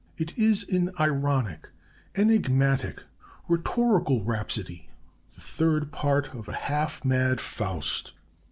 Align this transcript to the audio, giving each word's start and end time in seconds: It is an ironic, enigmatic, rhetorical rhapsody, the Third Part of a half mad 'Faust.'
It 0.17 0.35
is 0.35 0.67
an 0.67 0.89
ironic, 0.99 1.69
enigmatic, 2.17 3.03
rhetorical 3.47 4.23
rhapsody, 4.23 4.89
the 5.35 5.41
Third 5.41 5.91
Part 5.91 6.33
of 6.33 6.47
a 6.47 6.53
half 6.53 7.05
mad 7.05 7.39
'Faust.' 7.39 8.11